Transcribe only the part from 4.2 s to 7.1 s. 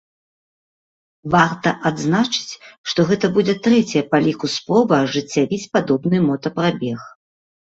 ліку спроба ажыццявіць падобны мотапрабег.